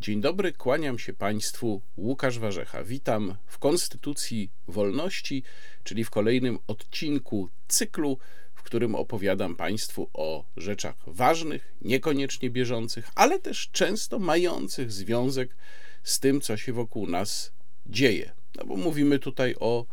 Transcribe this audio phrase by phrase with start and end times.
[0.00, 2.84] Dzień dobry, kłaniam się Państwu, Łukasz Warzecha.
[2.84, 5.42] Witam w Konstytucji Wolności,
[5.84, 8.18] czyli w kolejnym odcinku cyklu,
[8.54, 15.56] w którym opowiadam Państwu o rzeczach ważnych, niekoniecznie bieżących, ale też często mających związek
[16.02, 17.52] z tym, co się wokół nas
[17.86, 18.32] dzieje.
[18.56, 19.86] No bo mówimy tutaj o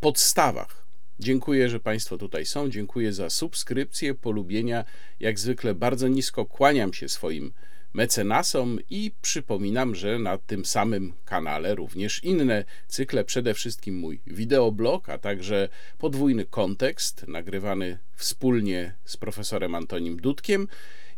[0.00, 0.86] podstawach.
[1.18, 2.70] Dziękuję, że Państwo tutaj są.
[2.70, 4.84] Dziękuję za subskrypcję, polubienia.
[5.20, 7.52] Jak zwykle bardzo nisko kłaniam się swoim
[7.92, 15.08] mecenasom i przypominam, że na tym samym kanale również inne cykle, przede wszystkim mój wideoblog,
[15.08, 20.68] a także podwójny kontekst nagrywany wspólnie z profesorem Antonim Dudkiem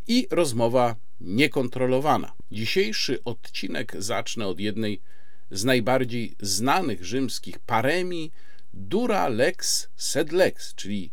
[0.07, 2.33] i rozmowa niekontrolowana.
[2.51, 5.01] Dzisiejszy odcinek zacznę od jednej
[5.51, 8.31] z najbardziej znanych rzymskich paremii
[8.73, 11.11] dura lex sed lex, czyli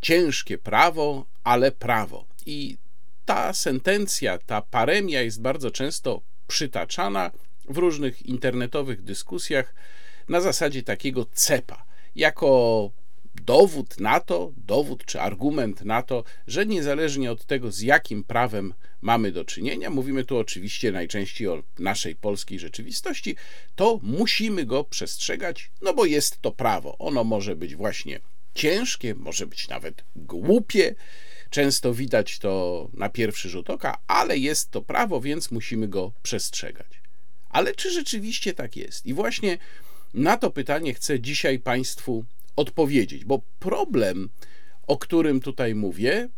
[0.00, 2.26] ciężkie prawo, ale prawo.
[2.46, 2.76] I
[3.24, 7.30] ta sentencja, ta paremia jest bardzo często przytaczana
[7.68, 9.74] w różnych internetowych dyskusjach
[10.28, 11.84] na zasadzie takiego cepa,
[12.16, 12.90] jako
[13.34, 18.74] dowód na to, dowód czy argument na to, że niezależnie od tego, z jakim prawem
[19.02, 23.36] mamy do czynienia, mówimy tu oczywiście najczęściej o naszej polskiej rzeczywistości,
[23.76, 26.98] to musimy go przestrzegać, no bo jest to prawo.
[26.98, 28.20] Ono może być właśnie
[28.54, 30.94] ciężkie, może być nawet głupie,
[31.54, 36.86] Często widać to na pierwszy rzut oka, ale jest to prawo, więc musimy go przestrzegać.
[37.48, 39.06] Ale czy rzeczywiście tak jest?
[39.06, 39.58] I właśnie
[40.14, 42.24] na to pytanie chcę dzisiaj Państwu
[42.56, 44.28] odpowiedzieć, bo problem,
[44.86, 46.28] o którym tutaj mówię,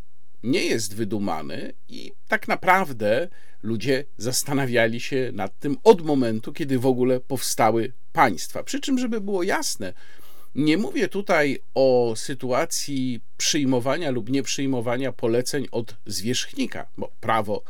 [0.43, 3.27] nie jest wydumany i tak naprawdę
[3.63, 8.63] ludzie zastanawiali się nad tym od momentu, kiedy w ogóle powstały państwa.
[8.63, 9.93] Przy czym, żeby było jasne,
[10.57, 17.63] nie mówię tutaj o sytuacji przyjmowania lub nieprzyjmowania poleceń od zwierzchnika, bo prawo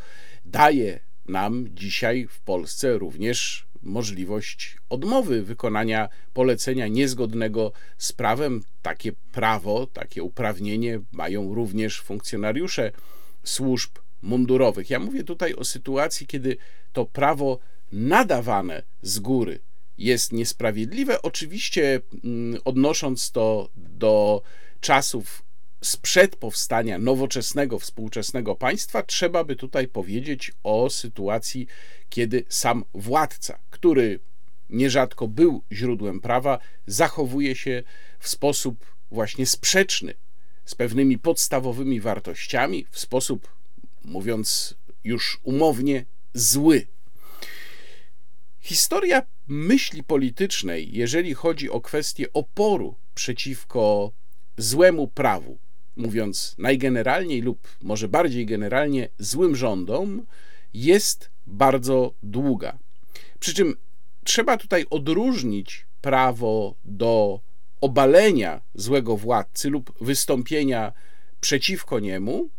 [0.46, 8.64] daje nam dzisiaj w Polsce również możliwość odmowy wykonania polecenia niezgodnego z prawem.
[8.82, 12.92] Takie prawo, takie uprawnienie mają również funkcjonariusze
[13.44, 13.92] służb
[14.22, 14.90] mundurowych.
[14.90, 16.58] Ja mówię tutaj o sytuacji, kiedy
[16.94, 17.60] to prawo
[17.92, 19.60] nadawane z góry
[19.98, 21.22] jest niesprawiedliwe.
[21.22, 24.42] Oczywiście mm, odnosząc to do
[24.82, 25.44] czasów
[25.82, 31.68] sprzed powstania nowoczesnego, współczesnego państwa, trzeba by tutaj powiedzieć o sytuacji,
[32.10, 34.20] kiedy sam władca, który
[34.70, 37.84] nierzadko był źródłem prawa, zachowuje się
[38.20, 40.14] w sposób właśnie sprzeczny
[40.66, 43.48] z pewnymi podstawowymi wartościami, w sposób,
[44.06, 46.88] mówiąc już umownie, zły.
[48.60, 54.12] Historia myśli politycznej, jeżeli chodzi o kwestię oporu przeciwko
[54.58, 55.58] złemu prawu,
[55.96, 60.26] mówiąc najgeneralniej lub może bardziej generalnie złym rządom,
[60.74, 62.78] jest bardzo długa.
[63.40, 63.76] Przy czym
[64.24, 67.40] trzeba tutaj odróżnić prawo do
[67.82, 70.94] obalenia złego władcy lub wystąpienia
[71.42, 72.50] przeciwko niemu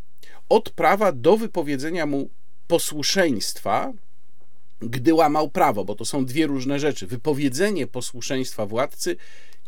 [0.48, 2.30] od prawa do wypowiedzenia mu
[2.66, 3.92] posłuszeństwa
[4.80, 7.06] gdy łamał prawo, bo to są dwie różne rzeczy.
[7.06, 9.16] Wypowiedzenie posłuszeństwa władcy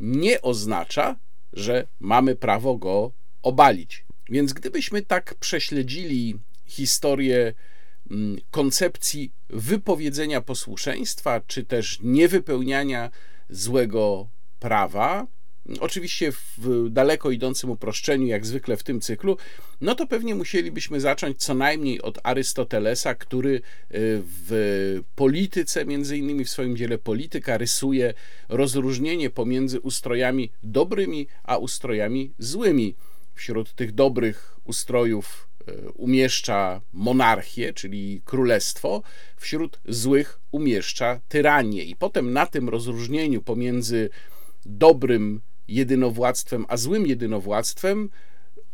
[0.01, 1.17] nie oznacza,
[1.53, 3.13] że mamy prawo go
[3.43, 4.05] obalić.
[4.31, 7.55] Więc gdybyśmy tak prześledzili historię
[8.11, 13.11] mm, koncepcji wypowiedzenia posłuszeństwa, czy też niewypełniania
[13.51, 14.29] złego
[14.61, 15.27] prawa,
[15.81, 19.37] oczywiście w daleko idącym uproszczeniu, jak zwykle w tym cyklu,
[19.81, 23.61] no to pewnie musielibyśmy zacząć co najmniej od Arystotelesa, który y,
[24.25, 28.15] w polityce, między innymi w swoim dziele Polityka, rysuje
[28.49, 32.95] rozróżnienie pomiędzy ustrojami dobrymi a ustrojami złymi.
[33.35, 39.03] Wśród tych dobrych ustrojów y, umieszcza monarchię, czyli królestwo,
[39.37, 41.85] wśród złych umieszcza tyranię.
[41.85, 44.11] I potem na tym rozróżnieniu pomiędzy
[44.67, 45.41] dobrym
[45.71, 48.11] jedynowładztwem, a złym jedynowładztwem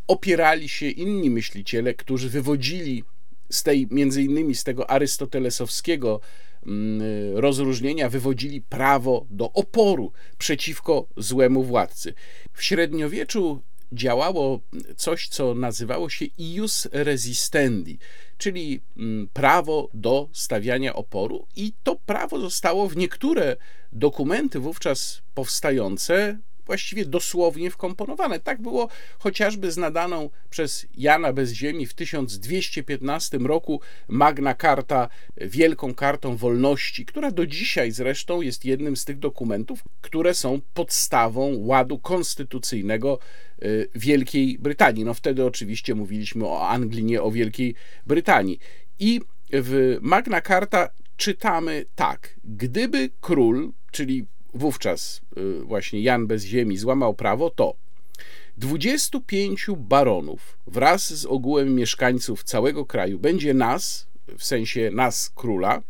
[0.06, 3.04] opierali się inni myśliciele, którzy wywodzili
[3.50, 6.20] z tej, między innymi z tego arystotelesowskiego
[6.66, 7.00] mm,
[7.34, 12.14] rozróżnienia, wywodzili prawo do oporu przeciwko złemu władcy.
[12.52, 14.60] W średniowieczu działało
[14.96, 17.98] coś, co nazywało się ius resistendi,
[18.38, 23.56] czyli mm, prawo do stawiania oporu, i to prawo zostało w niektóre
[23.92, 28.40] dokumenty wówczas powstające właściwie dosłownie wkomponowane.
[28.40, 35.94] Tak było chociażby z nadaną przez Jana bez ziemi w 1215 roku Magna Carta, Wielką
[35.94, 41.98] Kartą Wolności, która do dzisiaj zresztą jest jednym z tych dokumentów, które są podstawą ładu
[41.98, 43.18] konstytucyjnego
[43.62, 45.04] y, Wielkiej Brytanii.
[45.04, 47.74] No wtedy oczywiście mówiliśmy o Anglii, nie o Wielkiej
[48.06, 48.58] Brytanii.
[48.98, 49.20] I
[49.52, 57.14] w Magna Carta czytamy tak: Gdyby król, czyli wówczas y, właśnie Jan bez ziemi, złamał
[57.14, 57.74] prawo, to
[58.56, 64.06] 25 baronów wraz z ogółem mieszkańców całego kraju będzie nas,
[64.38, 65.82] w sensie nas króla,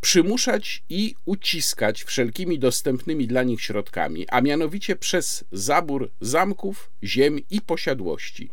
[0.00, 7.60] przymuszać i uciskać wszelkimi dostępnymi dla nich środkami, a mianowicie przez zabór zamków, ziem i
[7.60, 8.50] posiadłości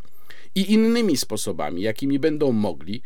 [0.56, 3.02] i innymi sposobami, jakimi będą mogli,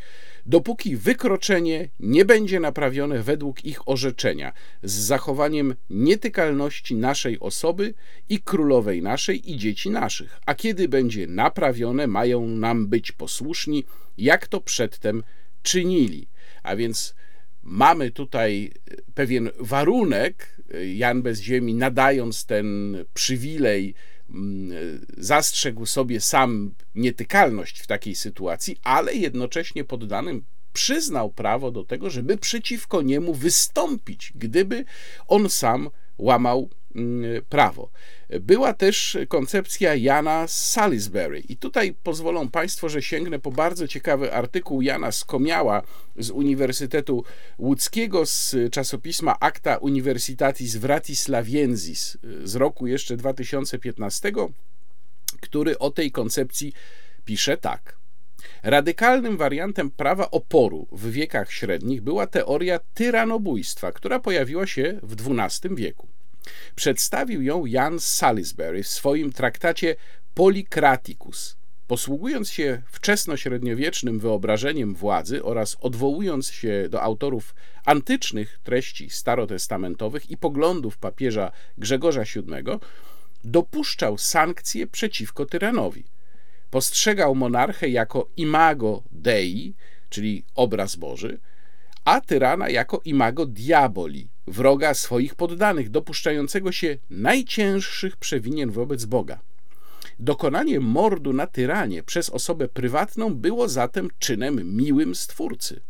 [0.46, 4.54] dopóki wykroczenie nie będzie naprawione według ich orzeczenia,
[4.84, 7.94] z zachowaniem nietykalności naszej osoby
[8.30, 13.84] i królowej naszej i dzieci naszych, a kiedy będzie naprawione, mają nam być posłuszni,
[14.18, 15.24] jak to przedtem
[15.64, 16.28] czynili.
[16.64, 17.16] A więc
[17.64, 18.72] mamy tutaj
[19.14, 20.58] pewien warunek,
[20.96, 23.94] Jan bez ziemi, nadając ten przywilej,
[25.18, 30.44] zastrzegł sobie sam nietykalność w takiej sytuacji, ale jednocześnie poddanym
[30.74, 34.86] przyznał prawo do tego, żeby przeciwko niemu wystąpić, gdyby
[35.28, 36.70] on sam łamał mm,
[37.50, 37.90] prawo.
[38.30, 44.82] Była też koncepcja Jana Salisbury i tutaj pozwolą Państwo, że sięgnę po bardzo ciekawy artykuł
[44.82, 45.82] Jana Skomiała
[46.16, 47.24] z Uniwersytetu
[47.58, 54.32] Łódzkiego z czasopisma Acta Universitatis Vratislaviensis z roku jeszcze 2015,
[55.42, 56.74] który o tej koncepcji
[57.26, 57.98] pisze tak.
[58.64, 65.76] Radykalnym wariantem prawa oporu w wiekach średnich była teoria tyranobójstwa, która pojawiła się w XII
[65.76, 66.08] wieku.
[66.76, 69.96] Przedstawił ją Jan Salisbury w swoim traktacie
[70.34, 71.58] Policraticus.
[71.88, 77.56] Posługując się wczesnośredniowiecznym wyobrażeniem władzy oraz odwołując się do autorów
[77.86, 82.80] antycznych treści starotestamentowych i poglądów papieża Grzegorza VII,
[83.44, 86.04] dopuszczał sankcje przeciwko tyranowi.
[86.70, 89.76] Postrzegał monarchę jako imago Dei,
[90.10, 91.40] czyli obraz Boży,
[92.08, 99.40] a tyrana jako imago diaboli, wroga swoich poddanych, dopuszczającego się najcięższych przewinień wobec Boga.
[100.20, 105.82] Dokonanie mordu na tyranie przez osobę prywatną było zatem czynem miłym Stwórcy.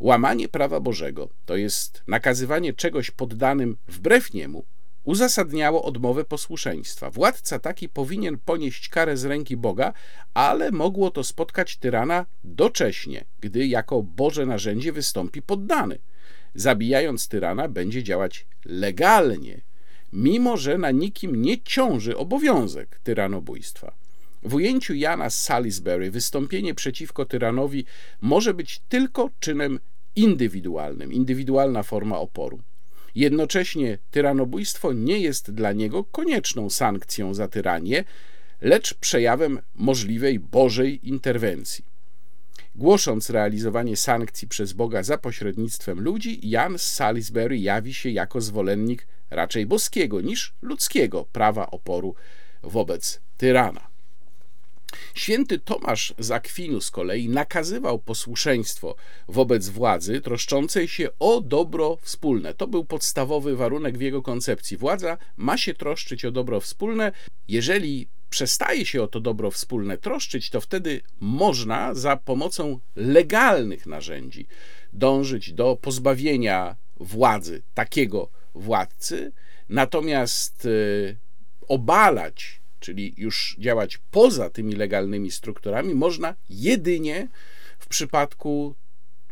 [0.00, 4.64] Łamanie prawa Bożego, to jest nakazywanie czegoś poddanym wbrew niemu,
[5.04, 7.10] uzasadniało odmowę posłuszeństwa.
[7.10, 9.92] Władca taki powinien ponieść karę z ręki Boga,
[10.34, 15.98] ale mogło to spotkać tyrana docześnie, gdy jako Boże narzędzie wystąpi poddany.
[16.54, 19.60] Zabijając tyrana, będzie działać legalnie,
[20.12, 23.94] mimo że na nikim nie ciąży obowiązek tyranobójstwa.
[24.42, 27.84] W ujęciu Jana Salisbury wystąpienie przeciwko tyranowi
[28.20, 29.80] może być tylko czynem
[30.16, 32.62] indywidualnym, indywidualna forma oporu.
[33.14, 38.04] Jednocześnie tyranobójstwo nie jest dla niego konieczną sankcją za tyranię,
[38.60, 41.84] lecz przejawem możliwej Bożej interwencji.
[42.74, 49.06] Głosząc realizowanie sankcji przez Boga za pośrednictwem ludzi, Jan z Salisbury jawi się jako zwolennik
[49.30, 52.14] raczej boskiego niż ludzkiego prawa oporu
[52.62, 53.93] wobec tyrana.
[55.14, 58.96] Święty Tomasz z Akwinu z kolei nakazywał posłuszeństwo
[59.28, 62.54] wobec władzy troszczącej się o dobro wspólne.
[62.54, 64.76] To był podstawowy warunek w jego koncepcji.
[64.76, 67.12] Władza ma się troszczyć o dobro wspólne.
[67.48, 74.46] Jeżeli przestaje się o to dobro wspólne troszczyć, to wtedy można za pomocą legalnych narzędzi
[74.92, 79.32] dążyć do pozbawienia władzy takiego władcy,
[79.68, 81.16] natomiast y,
[81.68, 87.28] obalać czyli już działać poza tymi legalnymi strukturami, można jedynie
[87.78, 88.74] w przypadku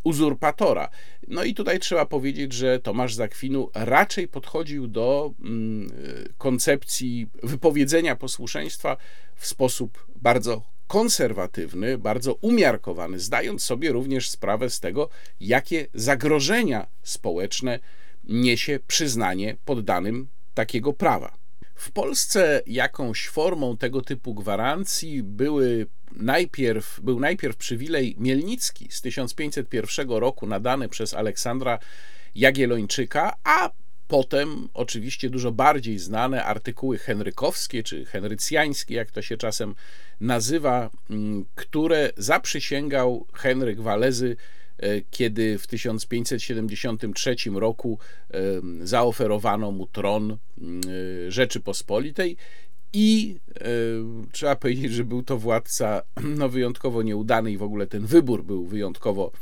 [0.05, 0.89] uzurpatora.
[1.29, 5.91] No i tutaj trzeba powiedzieć, że Tomasz Zakwinu raczej podchodził do mm,
[6.39, 8.97] koncepcji wypowiedzenia posłuszeństwa
[9.37, 15.09] w sposób bardzo konserwatywny, bardzo umiarkowany, zdając sobie również sprawę z tego,
[15.41, 17.79] jakie zagrożenia społeczne
[18.25, 21.42] niesie przyznanie poddanym takiego prawa.
[21.83, 30.11] W Polsce jakąś formą tego typu gwarancji były najpierw, był najpierw przywilej Mielnicki z 1501
[30.11, 31.79] roku nadany przez Aleksandra
[32.35, 33.71] Jagiellończyka, a
[34.09, 39.75] potem oczywiście dużo bardziej znane artykuły henrykowskie czy henrycjańskie, jak to się czasem
[40.21, 44.37] nazywa, mm, które zaprzysięgał Henryk Walezy
[45.11, 47.99] kiedy w 1573 roku
[48.31, 48.39] e,
[48.83, 50.37] zaoferowano mu tron e,
[51.31, 52.37] Rzeczypospolitej
[52.93, 53.37] i
[54.33, 56.03] trzeba powiedzieć, że był to władca
[56.39, 59.33] no, wyjątkowo nieudany i w ogóle ten wybór był wyjątkowo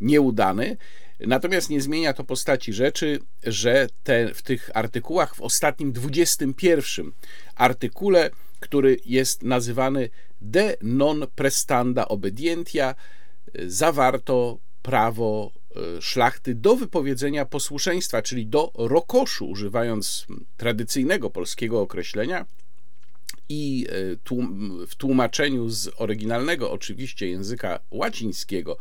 [0.00, 0.76] nieudany.
[1.20, 7.12] Natomiast nie zmienia to postaci rzeczy, że te, w tych artykułach, w ostatnim 21
[7.54, 10.08] artykule, który jest nazywany
[10.40, 12.94] de non prestanda obedientia,
[13.66, 20.26] zawarto prawo e, szlachty do wypowiedzenia posłuszeństwa, czyli do rokoszu, używając
[20.56, 22.46] tradycyjnego polskiego określenia,
[23.48, 28.76] i e, w tłumaczeniu z oryginalnego, oczywiście języka łacińskiego,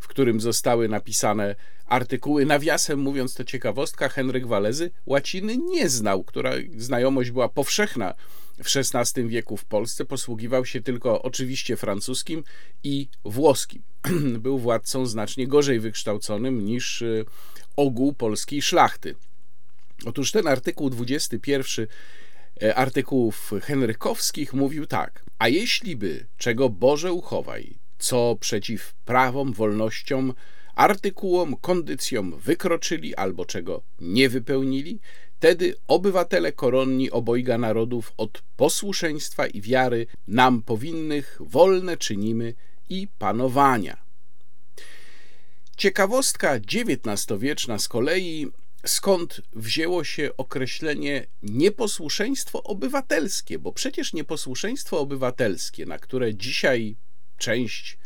[0.00, 1.54] w którym zostały napisane
[1.86, 2.46] artykuły.
[2.46, 8.14] Nawiasem mówiąc, to ciekawostka, Henryk Walezy łaciny nie znał, która znajomość była powszechna
[8.64, 10.04] w XVI wieku w Polsce.
[10.04, 12.44] Posługiwał się tylko oczywiście francuskim
[12.84, 13.82] i włoskim.
[14.38, 17.24] Był władcą znacznie gorzej wykształconym niż e,
[17.76, 19.14] ogół polskiej szlachty.
[20.04, 21.86] Otóż ten artykuł 21
[22.62, 30.34] E, artykułów henrykowskich mówił tak: A jeśli by, czego Boże uchowaj, co przeciw prawom, wolnościom,
[30.74, 35.00] artykułom, kondycjom wykroczyli albo czego nie wypełnili,
[35.44, 42.54] wtedy obywatele koronni obojga narodów od posłuszeństwa i wiary nam powinnych wolne czynimy
[42.88, 43.96] i panowania.
[45.76, 48.46] Ciekawostka XIX-wieczna z kolei
[48.86, 56.96] skąd wzięło się określenie nieposłuszeństwo obywatelskie, bo przecież nieposłuszeństwo obywatelskie, na które dzisiaj
[57.38, 57.98] część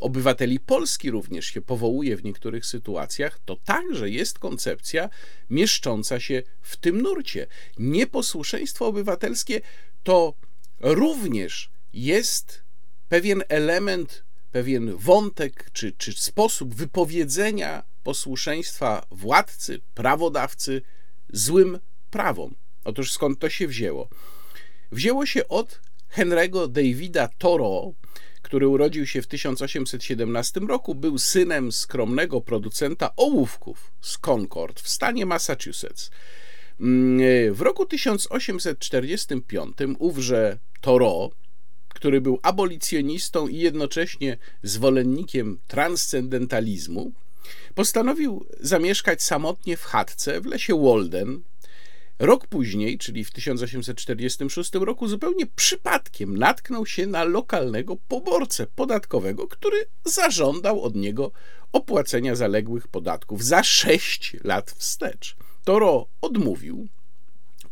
[0.00, 5.08] obywateli Polski również się powołuje w niektórych sytuacjach, to także jest koncepcja
[5.50, 7.46] mieszcząca się w tym nurcie.
[7.78, 9.60] Nieposłuszeństwo obywatelskie
[10.02, 10.34] to
[10.80, 12.62] również jest
[13.08, 20.82] pewien element, pewien wątek czy, czy sposób wypowiedzenia posłuszeństwa władcy, prawodawcy
[21.32, 21.78] złym
[22.10, 22.54] prawom.
[22.84, 24.08] Otóż skąd to się wzięło?
[24.92, 25.80] Wzięło się od
[26.16, 27.94] Henry'ego Davida Thoreau,
[28.44, 35.26] który urodził się w 1817 roku, był synem skromnego producenta ołówków z Concord w stanie
[35.26, 36.10] Massachusetts.
[37.50, 41.32] W roku 1845 ówrze Thoreau,
[41.88, 47.12] który był abolicjonistą i jednocześnie zwolennikiem transcendentalizmu,
[47.74, 51.42] Postanowił zamieszkać samotnie w chatce w lesie Walden.
[52.18, 59.76] Rok później, czyli w 1846 roku, zupełnie przypadkiem natknął się na lokalnego poborcę podatkowego, który
[60.04, 61.32] zażądał od niego
[61.72, 65.36] opłacenia zaległych podatków za sześć lat wstecz.
[65.64, 66.88] Toro odmówił,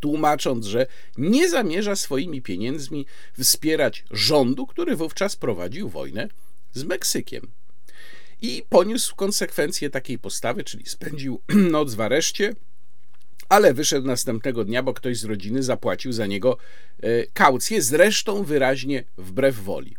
[0.00, 3.06] tłumacząc, że nie zamierza swoimi pieniędzmi
[3.38, 6.28] wspierać rządu, który wówczas prowadził wojnę
[6.72, 7.50] z Meksykiem
[8.42, 11.40] i poniósł konsekwencje takiej postawy, czyli spędził
[11.72, 12.54] noc w areszcie,
[13.52, 16.56] ale wyszedł następnego dnia, bo ktoś z rodziny zapłacił za niego
[17.02, 19.96] e, kaucję, zresztą wyraźnie wbrew woli.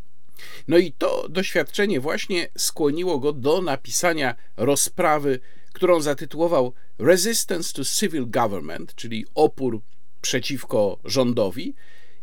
[0.67, 5.39] No i to doświadczenie właśnie skłoniło go do napisania rozprawy,
[5.73, 9.81] którą zatytułował Resistance to Civil Government, czyli opór
[10.21, 11.75] przeciwko rządowi,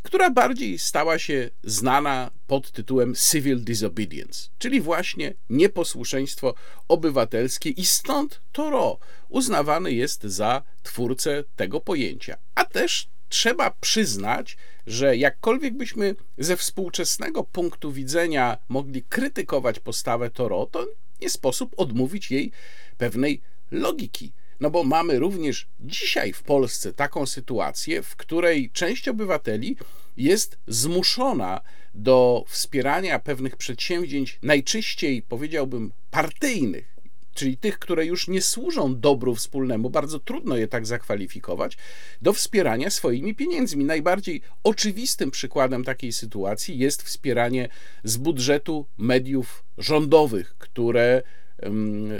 [0.02, 6.54] która bardziej stała się znana pod tytułem Civil Disobedience, czyli właśnie nieposłuszeństwo
[6.88, 12.36] obywatelskie i stąd Toro uznawany jest za twórcę tego pojęcia.
[12.54, 20.66] A też trzeba przyznać, że jakkolwiek byśmy ze współczesnego punktu widzenia mogli krytykować postawę Toro,
[20.66, 20.86] to
[21.20, 22.52] nie sposób odmówić jej
[22.98, 23.40] pewnej
[23.70, 24.32] logiki.
[24.60, 29.76] No bo mamy również dzisiaj w Polsce taką sytuację, w której część obywateli
[30.16, 31.60] jest zmuszona
[31.94, 36.96] do wspierania pewnych przedsięwzięć, najczęściej powiedziałbym partyjnych,
[37.34, 41.76] czyli tych, które już nie służą dobru wspólnemu, bardzo trudno je tak zakwalifikować,
[42.22, 43.84] do wspierania swoimi pieniędzmi.
[43.84, 47.68] Najbardziej oczywistym przykładem takiej sytuacji jest wspieranie
[48.04, 51.22] z budżetu mediów rządowych, które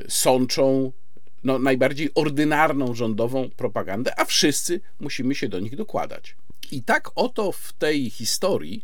[0.09, 0.92] sączą
[1.44, 6.37] no, najbardziej ordynarną rządową propagandę, a wszyscy musimy się do nich dokładać.
[6.73, 8.82] I tak oto w tej historii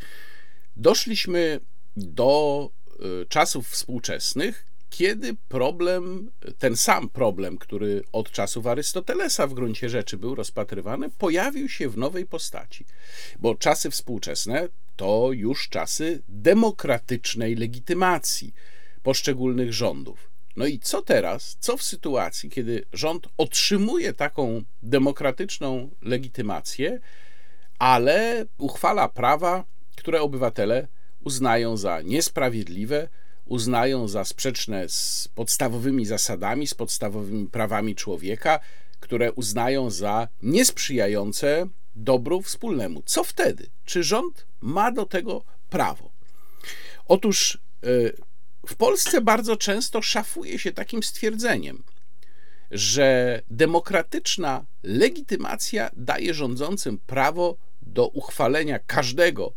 [0.77, 1.61] doszliśmy
[1.97, 2.71] do
[3.23, 10.17] y, czasów współczesnych, kiedy problem, ten sam problem, który od czasów Arystotelesa w gruncie rzeczy
[10.17, 12.85] był rozpatrywany, pojawił się w nowej postaci.
[13.39, 18.55] Bo czasy współczesne to już czasy demokratycznej legitymacji
[19.03, 20.36] poszczególnych rządów.
[20.57, 21.57] No i co teraz?
[21.61, 27.01] Co w sytuacji, kiedy rząd otrzymuje taką demokratyczną legitymację,
[27.79, 29.65] ale uchwala prawa,
[29.97, 30.89] które obywatele
[31.25, 33.09] uznają za niesprawiedliwe,
[33.45, 38.61] uznają za sprzeczne z podstawowymi zasadami, z podstawowymi prawami człowieka,
[39.01, 43.03] które uznają za niesprzyjające dobru wspólnemu.
[43.05, 43.67] Co wtedy?
[43.85, 46.11] Czy rząd ma do tego prawo?
[47.09, 48.13] Otóż y,
[48.67, 51.83] w Polsce bardzo często szafuje się takim stwierdzeniem,
[52.71, 59.53] że demokratyczna legitymacja daje rządzącym prawo do uchwalenia każdego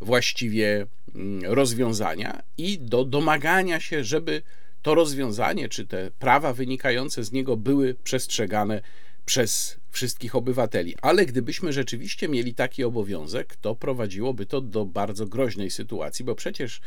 [0.00, 4.42] właściwie mm, rozwiązania i do domagania się, żeby
[4.82, 8.82] to rozwiązanie czy te prawa wynikające z niego były przestrzegane
[9.24, 10.94] przez wszystkich obywateli.
[11.02, 16.80] Ale gdybyśmy rzeczywiście mieli taki obowiązek, to prowadziłoby to do bardzo groźnej sytuacji, bo przecież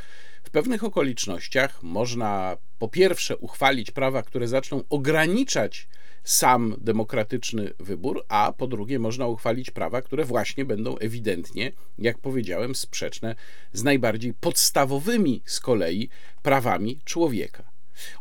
[0.44, 5.88] w pewnych okolicznościach można po pierwsze uchwalić prawa, które zaczną ograniczać
[6.24, 12.76] sam demokratyczny wybór, a po drugie można uchwalić prawa, które właśnie będą ewidentnie, jak powiedziałem,
[12.76, 13.36] sprzeczne
[13.74, 16.10] z najbardziej podstawowymi z kolei
[16.44, 17.64] prawami człowieka.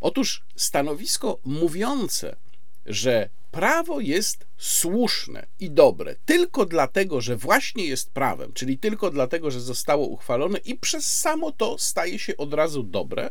[0.01, 2.37] Otóż stanowisko mówiące,
[2.87, 9.51] że prawo jest słuszne i dobre tylko dlatego, że właśnie jest prawem, czyli tylko dlatego,
[9.51, 13.31] że zostało uchwalone i przez samo to staje się od razu dobre,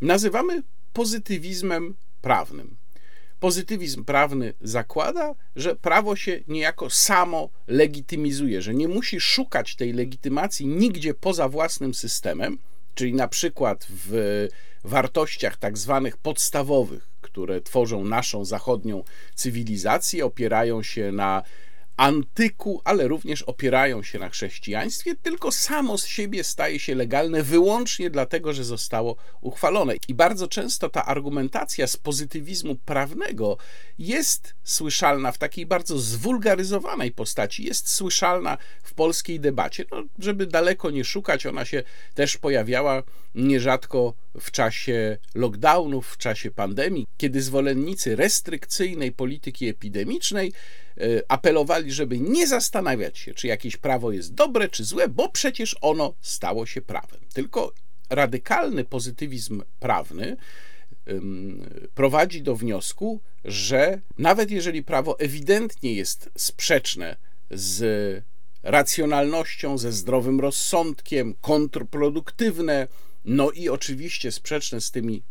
[0.00, 2.76] nazywamy pozytywizmem prawnym.
[3.40, 10.66] Pozytywizm prawny zakłada, że prawo się niejako samo legitymizuje, że nie musi szukać tej legitymacji
[10.66, 12.58] nigdzie poza własnym systemem,
[12.94, 14.48] czyli na przykład w
[14.84, 21.42] wartościach tak zwanych podstawowych, które tworzą naszą zachodnią cywilizację, opierają się na
[21.96, 28.10] antyku, ale również opierają się na chrześcijaństwie, tylko samo z siebie staje się legalne wyłącznie
[28.10, 29.94] dlatego, że zostało uchwalone.
[30.08, 33.56] I bardzo często ta argumentacja z pozytywizmu prawnego
[33.98, 39.84] jest słyszalna w takiej bardzo zwulgaryzowanej postaci, jest słyszalna w polskiej debacie.
[39.90, 41.82] No, żeby daleko nie szukać, ona się
[42.14, 43.02] też pojawiała
[43.34, 50.52] nierzadko w czasie lockdownów, w czasie pandemii, kiedy zwolennicy restrykcyjnej polityki epidemicznej
[51.28, 56.14] apelowali, żeby nie zastanawiać się, czy jakieś prawo jest dobre czy złe, bo przecież ono
[56.20, 57.20] stało się prawem.
[57.34, 57.72] Tylko
[58.10, 60.36] radykalny pozytywizm prawny
[61.94, 67.16] prowadzi do wniosku, że nawet jeżeli prawo ewidentnie jest sprzeczne
[67.50, 68.24] z
[68.62, 72.88] racjonalnością, ze zdrowym rozsądkiem, kontrproduktywne,
[73.24, 75.22] no i oczywiście sprzeczne z tymi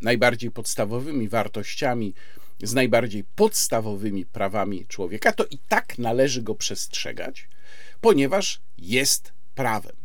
[0.00, 2.14] najbardziej podstawowymi wartościami,
[2.62, 7.48] z najbardziej podstawowymi prawami człowieka, to i tak należy go przestrzegać,
[8.00, 9.96] ponieważ jest prawem.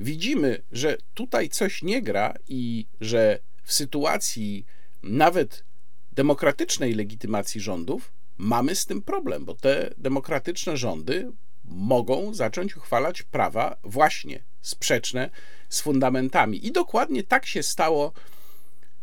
[0.00, 4.66] Widzimy, że tutaj coś nie gra i że w sytuacji
[5.02, 5.64] nawet
[6.12, 11.32] demokratycznej legitymacji rządów mamy z tym problem, bo te demokratyczne rządy
[11.64, 15.30] mogą zacząć uchwalać prawa właśnie sprzeczne
[15.68, 16.66] z fundamentami.
[16.66, 18.12] I dokładnie tak się stało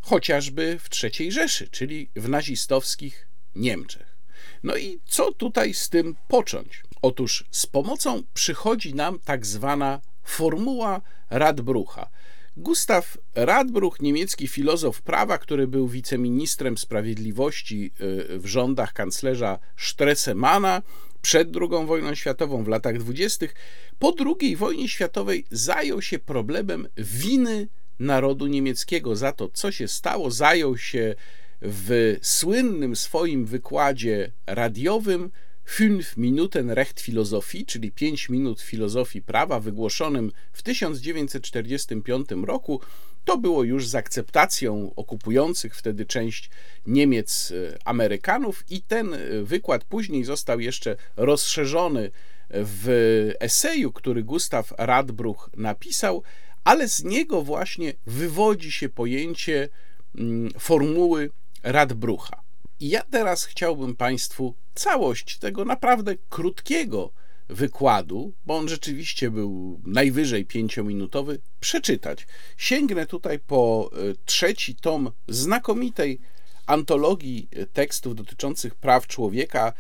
[0.06, 4.18] chociażby w III Rzeszy, czyli w nazistowskich Niemczech.
[4.63, 6.84] No i co tutaj z tym począć?
[7.02, 12.10] Otóż z pomocą przychodzi nam tak zwana formuła Radbrucha.
[12.58, 17.91] Gustav Radbruch, niemiecki filozof prawa, który był wiceministrem sprawiedliwości
[18.32, 20.82] y, w rządach kanclerza Stressemana,
[21.22, 23.56] przed II wojną światową w latach dwudziestych,
[24.00, 27.68] po II wojnie światowej zajął się problemem winy
[27.99, 30.31] narodu niemieckiego za to, co się stało.
[30.31, 31.15] Zajął się
[31.62, 35.31] w słynnym swoim wykładzie radiowym
[35.65, 42.81] Fünf Minuten Recht Philosophie, czyli 5 minut filozofii prawa, wygłoszonym w 1945 roku,
[43.25, 46.49] to było już z akceptacją okupujących wtedy część
[46.86, 52.12] Niemiec e, Amerykanów, i ten e, wykład później został jeszcze rozszerzony
[52.49, 56.23] w eseju, który Gustav Radbruch napisał,
[56.65, 59.69] ale z niego właśnie wywodzi się pojęcie
[60.15, 61.30] mm, formuły
[61.63, 62.41] Radbrucha.
[62.80, 67.12] I ja teraz chciałbym Państwu całość tego naprawdę krótkiego
[67.49, 72.28] wykładu, bo on rzeczywiście był najwyżej pięciominutowy, przeczytać.
[72.58, 76.19] Sięgnę tutaj po e, trzeci tom znakomitej
[76.65, 79.73] antologii tekstów dotyczących praw człowieka,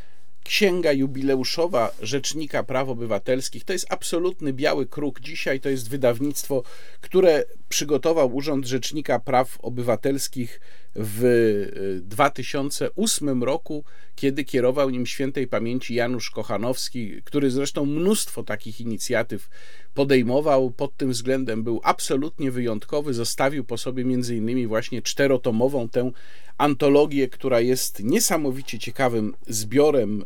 [0.45, 5.19] Księga jubileuszowa Rzecznika Praw Obywatelskich to jest absolutny biały kruk.
[5.19, 6.63] Dzisiaj to jest wydawnictwo,
[7.01, 10.59] które przygotował Urząd Rzecznika Praw Obywatelskich
[10.95, 13.83] w 2008 e, roku,
[14.15, 19.49] kiedy kierował nim świętej pamięci Janusz Kochanowski, który zresztą mnóstwo takich inicjatyw
[19.93, 20.71] podejmował.
[20.71, 23.13] Pod tym względem był absolutnie wyjątkowy.
[23.13, 26.11] Zostawił po sobie między innymi właśnie czterotomową tę
[26.57, 30.23] antologię, która jest niesamowicie ciekawym zbiorem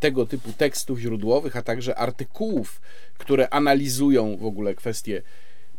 [0.00, 2.80] tego typu tekstów źródłowych, a także artykułów,
[3.18, 5.22] które analizują w ogóle kwestie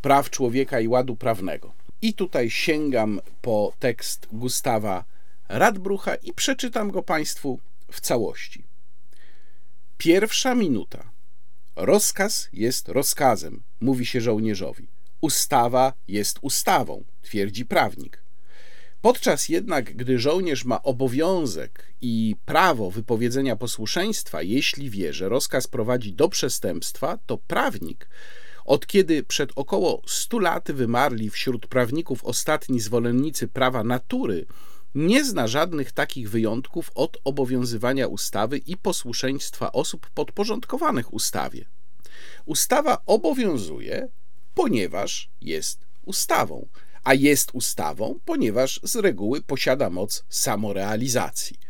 [0.02, 1.79] praw człowieka i ładu prawnego.
[2.02, 5.04] I tutaj sięgam po tekst Gustawa
[5.50, 7.60] Radbrucha i przeczytam go Państwu
[7.92, 8.64] w całości.
[9.98, 11.12] Pierwsza minuta.
[11.76, 14.88] Rozkaz jest rozkazem, mówi się żołnierzowi.
[15.22, 18.24] Ustawa jest ustawą, twierdzi prawnik.
[19.02, 26.14] Podczas jednak, gdy żołnierz ma obowiązek i prawo wypowiedzenia posłuszeństwa, jeśli wie, że rozkaz prowadzi
[26.14, 28.10] do przestępstwa, to prawnik
[28.70, 34.46] Od kiedy przed około 100 laty wymarli wśród prawników ostatni zwolennicy prawa natury,
[34.96, 41.66] nie zna żadnych takich wyjątków od obowiązywania ustawy i posłuszeństwa osób podporządkowanych ustawie.
[42.46, 44.08] Ustawa obowiązuje,
[44.54, 46.68] ponieważ jest ustawą,
[47.04, 51.69] a jest ustawą, ponieważ z reguły posiada moc samorealizacji.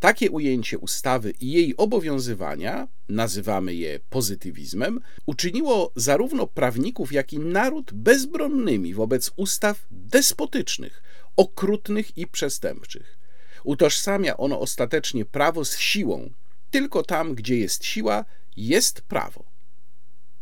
[0.00, 7.92] Takie ujęcie ustawy i jej obowiązywania, nazywamy je pozytywizmem, uczyniło zarówno prawników, jak i naród
[7.92, 11.02] bezbronnymi wobec ustaw despotycznych,
[11.36, 13.18] okrutnych i przestępczych.
[13.64, 16.30] Utożsamia ono ostatecznie prawo z siłą.
[16.70, 18.24] Tylko tam, gdzie jest siła,
[18.56, 19.44] jest prawo.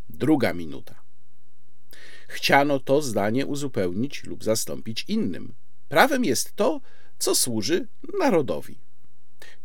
[0.09, 0.95] Druga minuta.
[2.29, 5.55] Chciano to zdanie uzupełnić lub zastąpić innym.
[5.89, 6.81] Prawem jest to,
[7.19, 7.89] co służy
[8.19, 8.86] narodowi.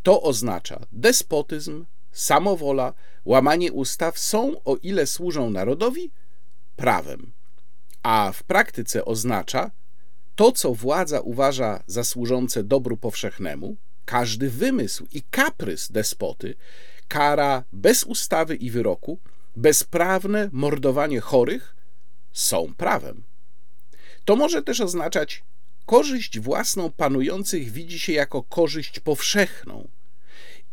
[0.04, 2.94] To oznacza despotyzm, samowola,
[3.26, 6.12] łamanie ustaw są, o ile służą narodowi,
[6.76, 7.32] prawem.
[8.04, 9.72] A w praktyce oznacza
[10.36, 16.56] to, co władza uważa za służące dobru powszechnemu, każdy wymysł i kaprys despoty
[17.12, 19.20] kara bez ustawy i wyroku,
[19.56, 21.76] bezprawne mordowanie chorych
[22.32, 23.24] są prawem.
[24.26, 25.44] To może też oznaczać
[25.92, 29.88] korzyść własną panujących widzi się jako korzyść powszechną.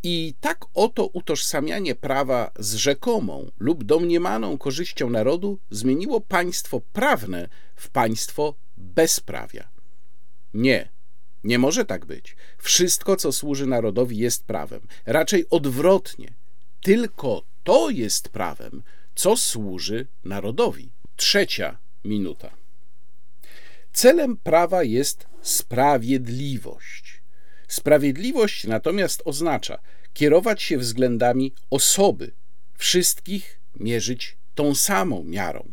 [0.03, 7.91] I tak oto utożsamianie prawa z rzekomą lub domniemaną korzyścią narodu zmieniło państwo prawne w
[7.91, 9.69] państwo bezprawia.
[10.55, 10.89] Nie,
[11.45, 12.37] nie może tak być.
[12.59, 14.81] Wszystko, co służy narodowi, jest prawem.
[15.07, 16.33] Raczej odwrotnie.
[16.81, 18.83] Tylko to jest prawem,
[19.15, 20.91] co służy narodowi.
[21.17, 22.58] Trzecia minuta.
[23.99, 27.23] Celem prawa jest sprawiedliwość.
[27.69, 29.79] Sprawiedliwość natomiast oznacza
[30.15, 32.31] kierować się względami osoby,
[32.75, 35.73] wszystkich mierzyć tą samą miarą.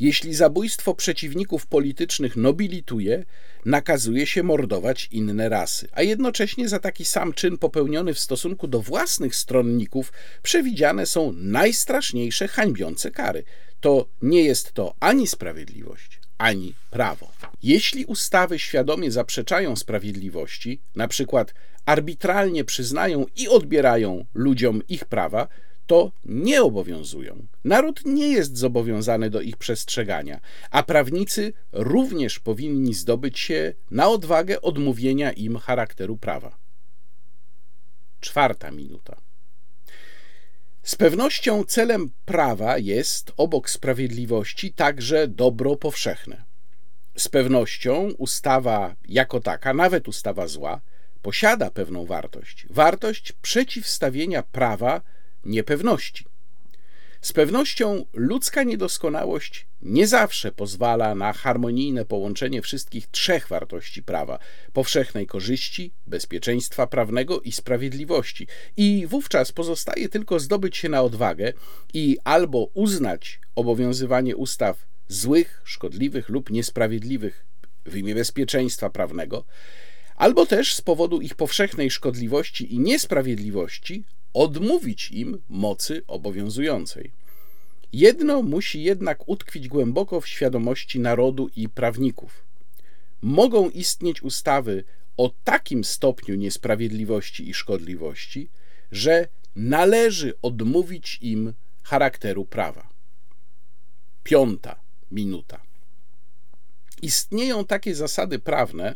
[0.00, 3.24] Jeśli zabójstwo przeciwników politycznych nobilituje,
[3.64, 8.80] nakazuje się mordować inne rasy, a jednocześnie za taki sam czyn popełniony w stosunku do
[8.80, 13.44] własnych stronników przewidziane są najstraszniejsze hańbiące kary.
[13.80, 17.32] To nie jest to ani sprawiedliwość, ani prawo.
[17.62, 21.54] Jeśli ustawy świadomie zaprzeczają sprawiedliwości, na przykład
[21.86, 25.48] arbitralnie przyznają i odbierają ludziom ich prawa,
[25.86, 27.46] to nie obowiązują.
[27.64, 34.60] Naród nie jest zobowiązany do ich przestrzegania, a prawnicy również powinni zdobyć się na odwagę
[34.62, 36.56] odmówienia im charakteru prawa.
[38.20, 39.16] Czwarta minuta.
[40.84, 46.44] Z pewnością celem prawa jest, obok sprawiedliwości, także dobro powszechne.
[47.16, 50.80] Z pewnością ustawa jako taka, nawet ustawa zła,
[51.22, 55.00] posiada pewną wartość wartość przeciwstawienia prawa
[55.44, 56.24] niepewności.
[57.20, 64.38] Z pewnością ludzka niedoskonałość nie zawsze pozwala na harmonijne połączenie wszystkich trzech wartości prawa
[64.72, 68.46] powszechnej korzyści, bezpieczeństwa prawnego i sprawiedliwości.
[68.76, 71.52] I wówczas pozostaje tylko zdobyć się na odwagę
[71.94, 77.44] i albo uznać obowiązywanie ustaw złych, szkodliwych lub niesprawiedliwych
[77.86, 79.44] w imię bezpieczeństwa prawnego,
[80.16, 87.23] albo też z powodu ich powszechnej szkodliwości i niesprawiedliwości odmówić im mocy obowiązującej.
[87.94, 92.44] Jedno musi jednak utkwić głęboko w świadomości narodu i prawników.
[93.22, 94.84] Mogą istnieć ustawy
[95.16, 98.48] o takim stopniu niesprawiedliwości i szkodliwości,
[98.92, 101.52] że należy odmówić im
[101.82, 102.88] charakteru prawa.
[104.22, 104.80] Piąta
[105.10, 105.60] minuta.
[107.02, 108.94] Istnieją takie zasady prawne,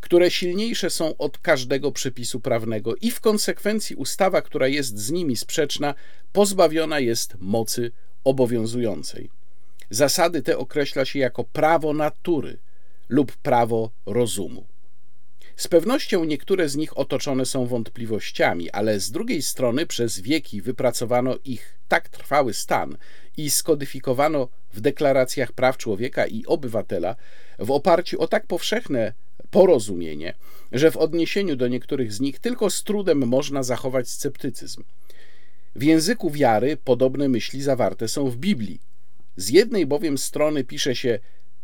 [0.00, 5.36] które silniejsze są od każdego przepisu prawnego i w konsekwencji ustawa, która jest z nimi
[5.36, 5.94] sprzeczna,
[6.32, 7.92] pozbawiona jest mocy
[8.26, 9.30] obowiązującej.
[9.90, 12.58] Zasady te określa się jako prawo natury
[13.08, 14.66] lub prawo rozumu.
[15.56, 21.34] Z pewnością niektóre z nich otoczone są wątpliwościami, ale z drugiej strony przez wieki wypracowano
[21.44, 22.96] ich tak trwały stan
[23.36, 27.16] i skodyfikowano w deklaracjach praw człowieka i obywatela
[27.58, 29.12] w oparciu o tak powszechne
[29.50, 30.34] porozumienie,
[30.72, 34.82] że w odniesieniu do niektórych z nich tylko z trudem można zachować sceptycyzm.
[35.76, 38.80] W języku wiary podobne myśli zawarte są w Biblii.
[39.36, 41.18] Z jednej bowiem strony pisze się: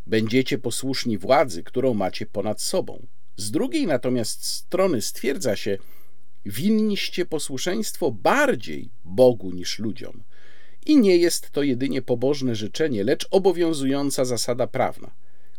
[0.06, 3.06] Będziecie posłuszni władzy, którą macie ponad sobą.
[3.36, 5.78] Z drugiej natomiast strony stwierdza się:
[6.46, 10.22] Winniście posłuszeństwo bardziej Bogu niż ludziom.
[10.86, 15.10] I nie jest to jedynie pobożne życzenie, lecz obowiązująca zasada prawna.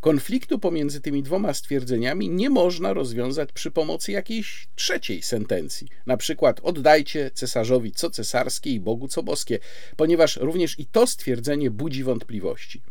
[0.03, 5.87] Konfliktu pomiędzy tymi dwoma stwierdzeniami nie można rozwiązać przy pomocy jakiejś trzeciej sentencji.
[6.05, 9.59] Na przykład oddajcie cesarzowi co cesarskie i Bogu co boskie,
[9.97, 12.81] ponieważ również i to stwierdzenie budzi wątpliwości.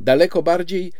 [0.00, 0.92] Daleko bardziej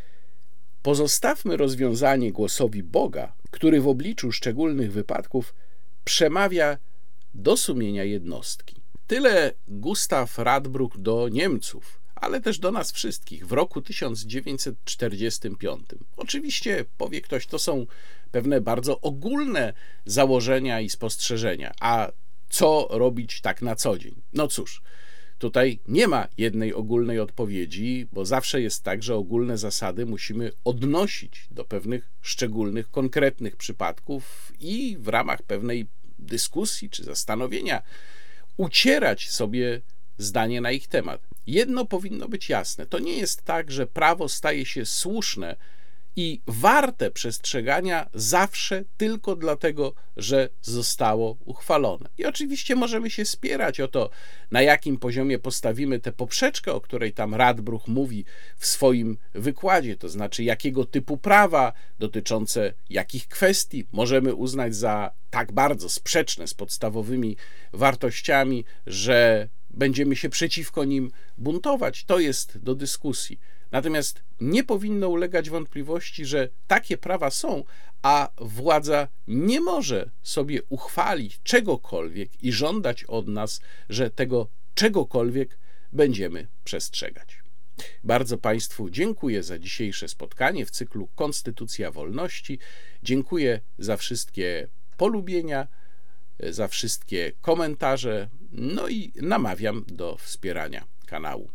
[0.81, 5.53] pozostawmy rozwiązanie głosowi Boga, który w obliczu szczególnych wypadków
[6.03, 6.77] przemawia
[7.33, 8.75] do sumienia jednostki.
[9.07, 15.85] Tyle Gustaw Radbruch do Niemców, ale też do nas wszystkich w roku 1945.
[16.17, 17.85] Oczywiście, powie ktoś, to są
[18.31, 19.73] pewne bardzo ogólne
[20.05, 21.73] założenia i spostrzeżenia.
[21.79, 22.11] A
[22.49, 24.15] co robić tak na co dzień?
[24.33, 24.81] No cóż,
[25.37, 31.47] Tutaj nie ma jednej ogólnej odpowiedzi, bo zawsze jest tak, że ogólne zasady musimy odnosić
[31.51, 35.87] do pewnych szczególnych, konkretnych przypadków i w ramach pewnej
[36.19, 37.81] dyskusji czy zastanowienia
[38.57, 39.81] ucierać sobie
[40.17, 41.21] zdanie na ich temat.
[41.47, 45.55] Jedno powinno być jasne: to nie jest tak, że prawo staje się słuszne
[46.15, 52.09] i warte przestrzegania zawsze tylko dlatego, że zostało uchwalone.
[52.17, 54.09] I oczywiście możemy się spierać o to,
[54.51, 58.25] na jakim poziomie postawimy tę poprzeczkę, o której tam Radbruch mówi
[58.57, 65.51] w swoim wykładzie, to znaczy jakiego typu prawa dotyczące jakich kwestii możemy uznać za tak
[65.51, 67.37] bardzo sprzeczne z podstawowymi
[67.73, 72.03] wartościami, że będziemy się przeciwko nim buntować.
[72.03, 73.39] To jest do dyskusji.
[73.71, 77.63] Natomiast nie powinno ulegać wątpliwości, że takie prawa są,
[78.01, 85.57] a władza nie może sobie uchwalić czegokolwiek i żądać od nas, że tego czegokolwiek
[85.93, 87.45] będziemy przestrzegać.
[88.03, 92.59] Bardzo Państwu dziękuję za dzisiejsze spotkanie w cyklu Konstytucja Wolności.
[93.03, 95.67] Dziękuję za wszystkie polubienia,
[96.39, 101.49] za wszystkie komentarze, no i namawiam do wspierania kanału.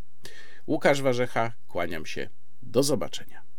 [0.67, 2.29] Łukasz Warzecha, kłaniam się.
[2.63, 3.50] Do zobaczenia.